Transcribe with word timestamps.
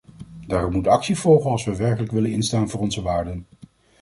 Daarop 0.47 0.71
moet 0.71 0.87
actie 0.87 1.17
volgen 1.17 1.49
als 1.51 1.63
we 1.65 1.75
werkelijk 1.75 2.11
willen 2.11 2.31
instaan 2.31 2.69
voor 2.69 2.79
onze 2.79 3.01
waarden. 3.01 3.45